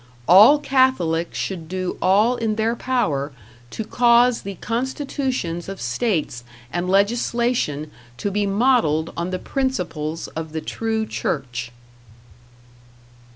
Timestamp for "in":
2.35-2.55